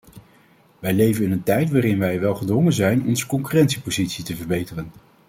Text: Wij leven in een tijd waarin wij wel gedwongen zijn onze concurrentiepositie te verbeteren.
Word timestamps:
Wij 0.79 0.93
leven 0.93 1.25
in 1.25 1.31
een 1.31 1.43
tijd 1.43 1.71
waarin 1.71 1.99
wij 1.99 2.19
wel 2.19 2.35
gedwongen 2.35 2.73
zijn 2.73 3.05
onze 3.07 3.27
concurrentiepositie 3.27 4.23
te 4.23 4.35
verbeteren. 4.35 4.91